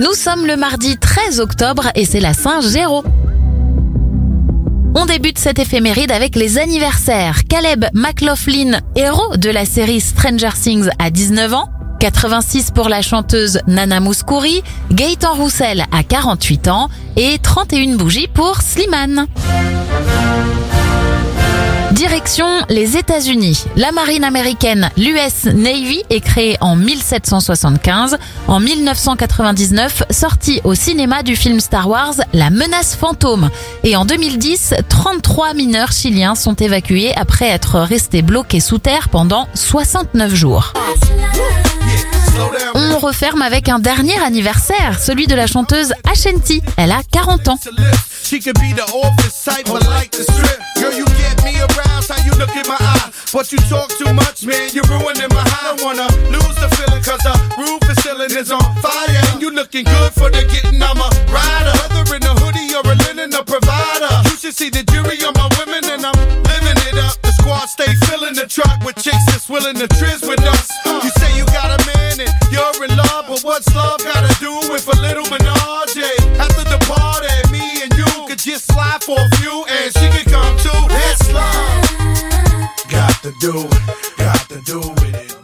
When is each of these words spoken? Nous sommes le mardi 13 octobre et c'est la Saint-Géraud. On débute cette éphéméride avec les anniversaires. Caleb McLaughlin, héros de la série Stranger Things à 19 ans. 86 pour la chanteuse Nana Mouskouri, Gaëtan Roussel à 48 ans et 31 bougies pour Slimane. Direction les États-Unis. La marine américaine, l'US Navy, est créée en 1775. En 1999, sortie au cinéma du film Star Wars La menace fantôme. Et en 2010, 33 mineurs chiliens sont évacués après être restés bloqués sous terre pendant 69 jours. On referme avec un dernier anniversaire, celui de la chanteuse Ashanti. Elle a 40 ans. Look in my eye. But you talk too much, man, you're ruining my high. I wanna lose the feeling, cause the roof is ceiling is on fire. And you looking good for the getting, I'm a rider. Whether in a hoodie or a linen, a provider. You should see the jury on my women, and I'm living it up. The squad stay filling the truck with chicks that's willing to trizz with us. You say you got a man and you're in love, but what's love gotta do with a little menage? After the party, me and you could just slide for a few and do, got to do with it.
Nous 0.00 0.14
sommes 0.14 0.46
le 0.46 0.56
mardi 0.56 0.96
13 0.96 1.40
octobre 1.40 1.88
et 1.96 2.04
c'est 2.04 2.20
la 2.20 2.32
Saint-Géraud. 2.32 3.02
On 4.94 5.06
débute 5.06 5.38
cette 5.38 5.58
éphéméride 5.58 6.12
avec 6.12 6.36
les 6.36 6.58
anniversaires. 6.58 7.40
Caleb 7.48 7.84
McLaughlin, 7.94 8.78
héros 8.94 9.36
de 9.36 9.50
la 9.50 9.64
série 9.64 10.00
Stranger 10.00 10.50
Things 10.60 10.88
à 11.00 11.10
19 11.10 11.52
ans. 11.52 11.68
86 11.98 12.70
pour 12.70 12.88
la 12.88 13.02
chanteuse 13.02 13.60
Nana 13.66 13.98
Mouskouri, 13.98 14.62
Gaëtan 14.92 15.34
Roussel 15.34 15.84
à 15.90 16.04
48 16.04 16.68
ans 16.68 16.88
et 17.16 17.40
31 17.42 17.96
bougies 17.96 18.28
pour 18.28 18.62
Slimane. 18.62 19.26
Direction 21.98 22.46
les 22.68 22.96
États-Unis. 22.96 23.64
La 23.74 23.90
marine 23.90 24.22
américaine, 24.22 24.88
l'US 24.96 25.52
Navy, 25.52 26.04
est 26.10 26.20
créée 26.20 26.56
en 26.60 26.76
1775. 26.76 28.18
En 28.46 28.60
1999, 28.60 30.04
sortie 30.08 30.60
au 30.62 30.76
cinéma 30.76 31.24
du 31.24 31.34
film 31.34 31.58
Star 31.58 31.88
Wars 31.88 32.14
La 32.32 32.50
menace 32.50 32.94
fantôme. 32.94 33.50
Et 33.82 33.96
en 33.96 34.04
2010, 34.04 34.74
33 34.88 35.54
mineurs 35.54 35.90
chiliens 35.90 36.36
sont 36.36 36.54
évacués 36.54 37.12
après 37.16 37.48
être 37.48 37.80
restés 37.80 38.22
bloqués 38.22 38.60
sous 38.60 38.78
terre 38.78 39.08
pendant 39.08 39.48
69 39.54 40.32
jours. 40.36 40.72
On 42.76 42.98
referme 43.00 43.42
avec 43.42 43.68
un 43.68 43.80
dernier 43.80 44.22
anniversaire, 44.22 45.00
celui 45.00 45.26
de 45.26 45.34
la 45.34 45.48
chanteuse 45.48 45.92
Ashanti. 46.08 46.62
Elle 46.76 46.92
a 46.92 47.00
40 47.10 47.48
ans. 47.48 47.58
Look 52.38 52.54
in 52.54 52.66
my 52.66 52.78
eye. 52.78 53.10
But 53.32 53.52
you 53.52 53.58
talk 53.68 53.90
too 53.98 54.12
much, 54.14 54.46
man, 54.46 54.70
you're 54.72 54.86
ruining 54.88 55.28
my 55.34 55.44
high. 55.44 55.74
I 55.74 55.84
wanna 55.84 56.08
lose 56.32 56.56
the 56.56 56.70
feeling, 56.78 57.02
cause 57.02 57.20
the 57.20 57.34
roof 57.58 57.82
is 57.90 57.98
ceiling 58.02 58.32
is 58.32 58.50
on 58.50 58.64
fire. 58.80 59.20
And 59.34 59.42
you 59.42 59.50
looking 59.50 59.84
good 59.84 60.12
for 60.14 60.30
the 60.30 60.46
getting, 60.48 60.80
I'm 60.80 60.96
a 60.96 61.08
rider. 61.28 61.74
Whether 61.76 62.16
in 62.16 62.22
a 62.24 62.34
hoodie 62.40 62.72
or 62.72 62.86
a 62.86 62.96
linen, 63.04 63.34
a 63.34 63.42
provider. 63.44 64.08
You 64.30 64.36
should 64.38 64.56
see 64.56 64.70
the 64.70 64.82
jury 64.88 65.20
on 65.26 65.34
my 65.34 65.50
women, 65.58 65.84
and 65.90 66.06
I'm 66.06 66.16
living 66.48 66.78
it 66.88 66.96
up. 66.96 67.20
The 67.20 67.32
squad 67.42 67.66
stay 67.66 67.92
filling 68.08 68.34
the 68.34 68.46
truck 68.46 68.80
with 68.86 68.96
chicks 68.96 69.26
that's 69.28 69.50
willing 69.50 69.76
to 69.76 69.88
trizz 69.98 70.24
with 70.24 70.40
us. 70.46 70.70
You 70.86 71.10
say 71.20 71.36
you 71.36 71.44
got 71.52 71.74
a 71.74 71.80
man 71.90 72.22
and 72.24 72.32
you're 72.54 72.84
in 72.86 72.96
love, 72.96 73.26
but 73.28 73.42
what's 73.42 73.68
love 73.74 74.00
gotta 74.00 74.32
do 74.40 74.54
with 74.72 74.86
a 74.88 74.96
little 75.02 75.26
menage? 75.28 76.00
After 76.40 76.64
the 76.64 76.78
party, 76.86 77.28
me 77.52 77.82
and 77.82 77.92
you 77.92 78.08
could 78.26 78.38
just 78.38 78.72
slide 78.72 79.02
for 79.04 79.18
a 79.18 79.28
few 79.36 79.66
and 79.68 79.92
do, 83.52 83.66
got 84.18 84.40
to 84.50 84.60
do 84.60 84.78
with 84.78 85.14
it. 85.14 85.37